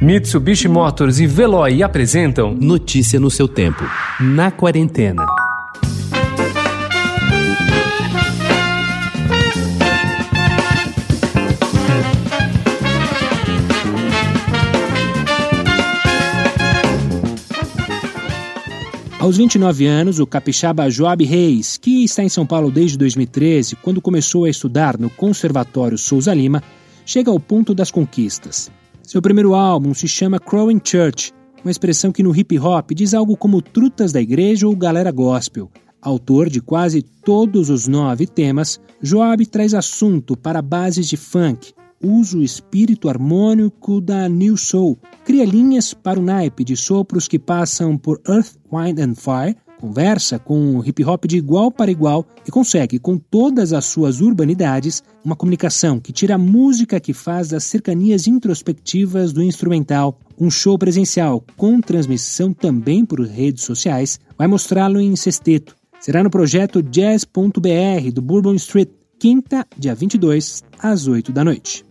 [0.00, 3.82] Mitsubishi Motors e Veloy apresentam Notícia no seu tempo.
[4.20, 5.24] Na quarentena.
[19.18, 24.02] Aos 29 anos, o capixaba Joab Reis, que está em São Paulo desde 2013, quando
[24.02, 26.62] começou a estudar no Conservatório Souza Lima,
[27.06, 28.70] chega ao ponto das conquistas.
[29.06, 31.32] Seu primeiro álbum se chama Crowing Church,
[31.62, 35.70] uma expressão que no hip hop diz algo como trutas da igreja ou galera gospel.
[36.02, 41.72] Autor de quase todos os nove temas, Joab traz assunto para bases de funk,
[42.02, 47.38] usa o espírito harmônico da New Soul, cria linhas para o naipe de sopros que
[47.38, 52.26] passam por Earth, Wind and Fire, conversa com o hip hop de igual para igual
[52.46, 57.48] e consegue, com todas as suas urbanidades, uma comunicação que tira a música que faz
[57.48, 60.18] das cercanias introspectivas do instrumental.
[60.38, 65.76] Um show presencial com transmissão também por redes sociais vai mostrá-lo em sexteto.
[66.00, 71.84] Será no projeto Jazz.br do Bourbon Street, quinta, dia 22, às 8 da noite.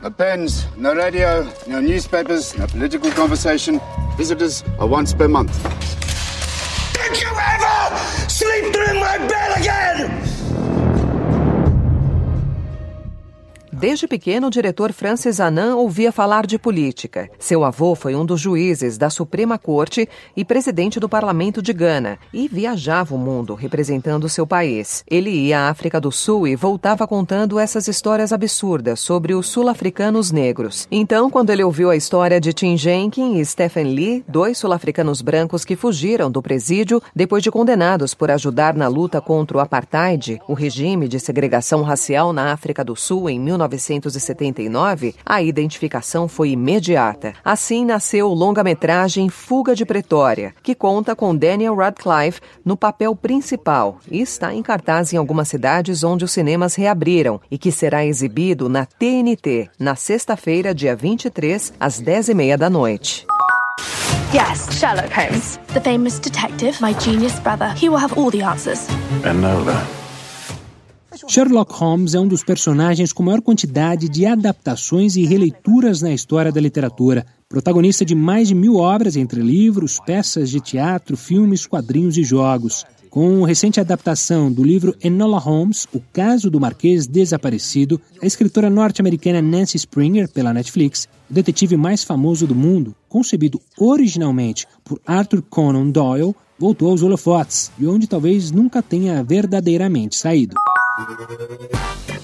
[0.00, 3.80] No pens, no radio, no newspapers, no political conversation.
[4.16, 5.50] Visitors are once per month.
[8.72, 10.17] dream my bed again!
[13.78, 17.30] Desde pequeno, o diretor Francis Annan ouvia falar de política.
[17.38, 22.18] Seu avô foi um dos juízes da Suprema Corte e presidente do Parlamento de Gana
[22.34, 25.04] e viajava o mundo representando seu país.
[25.08, 30.32] Ele ia à África do Sul e voltava contando essas histórias absurdas sobre os sul-africanos
[30.32, 30.88] negros.
[30.90, 35.64] Então, quando ele ouviu a história de Tim Jenkins e Stephen Lee, dois sul-africanos brancos
[35.64, 40.52] que fugiram do presídio depois de condenados por ajudar na luta contra o apartheid, o
[40.52, 47.34] regime de segregação racial na África do Sul em 19 1979, a identificação foi imediata.
[47.44, 53.98] Assim nasceu o longa-metragem Fuga de Pretória, que conta com Daniel Radcliffe no papel principal
[54.10, 58.68] e está em cartaz em algumas cidades onde os cinemas reabriram e que será exibido
[58.68, 63.26] na TNT na sexta-feira, dia 23, às 10h30 da noite.
[64.32, 65.58] Yes, Sherlock Holmes.
[65.72, 67.72] The famous detective, my genius brother.
[67.74, 68.86] He will have all the answers.
[69.24, 70.07] Enola.
[71.30, 76.50] Sherlock Holmes é um dos personagens com maior quantidade de adaptações e releituras na história
[76.50, 77.26] da literatura.
[77.46, 82.86] Protagonista de mais de mil obras entre livros, peças de teatro, filmes, quadrinhos e jogos.
[83.10, 88.70] Com a recente adaptação do livro Enola Holmes, O Caso do Marquês Desaparecido, a escritora
[88.70, 95.42] norte-americana Nancy Springer, pela Netflix, o detetive mais famoso do mundo, concebido originalmente por Arthur
[95.42, 100.54] Conan Doyle, voltou aos holofotes, e onde talvez nunca tenha verdadeiramente saído.
[100.98, 102.17] Música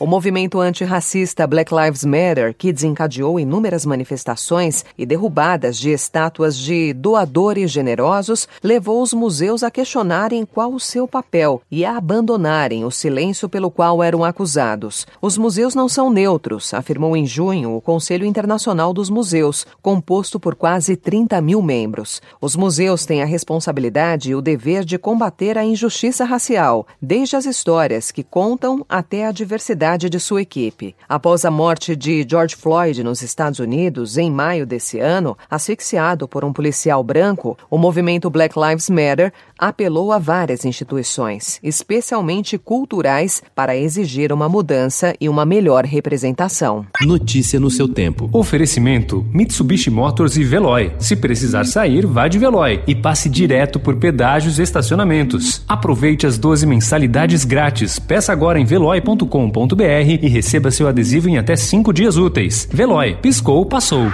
[0.00, 6.92] O movimento antirracista Black Lives Matter, que desencadeou inúmeras manifestações e derrubadas de estátuas de
[6.92, 12.92] doadores generosos, levou os museus a questionarem qual o seu papel e a abandonarem o
[12.92, 15.04] silêncio pelo qual eram acusados.
[15.20, 20.54] Os museus não são neutros, afirmou em junho o Conselho Internacional dos Museus, composto por
[20.54, 22.22] quase 30 mil membros.
[22.40, 27.46] Os museus têm a responsabilidade e o dever de combater a injustiça racial, desde as
[27.46, 30.94] histórias que contam até a diversidade de sua equipe.
[31.08, 36.44] Após a morte de George Floyd nos Estados Unidos, em maio desse ano, asfixiado por
[36.44, 43.76] um policial branco, o movimento Black Lives Matter apelou a várias instituições, especialmente culturais, para
[43.76, 46.84] exigir uma mudança e uma melhor representação.
[47.00, 48.28] Notícia no seu tempo.
[48.32, 50.92] Oferecimento: Mitsubishi Motors e Veloy.
[50.98, 55.64] Se precisar sair, vá de Veloy e passe direto por pedágios e estacionamentos.
[55.66, 57.98] Aproveite as 12 mensalidades grátis.
[57.98, 59.77] Peça agora em veloy.com.br
[60.22, 62.68] e receba seu adesivo em até 5 dias úteis.
[62.72, 64.10] Veloy, piscou, passou.